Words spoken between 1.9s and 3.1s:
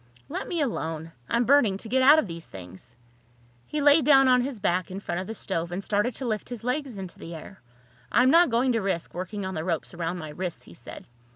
out of these things."